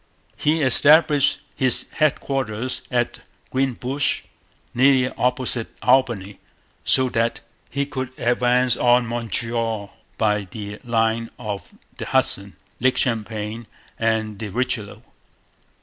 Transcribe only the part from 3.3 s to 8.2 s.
Greenbush, nearly opposite Albany, so that he could